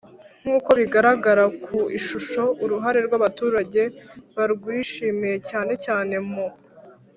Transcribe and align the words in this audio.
Nk 0.41 0.47
uko 0.57 0.71
bigaragara 0.79 1.43
ku 1.63 1.77
ishusho 1.97 2.43
uruhare 2.63 2.99
rw 3.07 3.13
abaturage 3.19 3.81
barwishimiye 4.35 5.35
cyane 5.49 5.73
cyane 5.85 6.15
mu 6.31 6.47